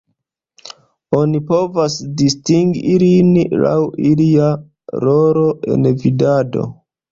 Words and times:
Oni 1.17 1.41
povas 1.51 1.97
distingi 2.21 2.81
ilin 2.95 3.37
laŭ 3.67 3.77
ilia 4.15 4.49
rolo 5.07 5.47
en 5.77 5.89
vidado. 6.03 6.69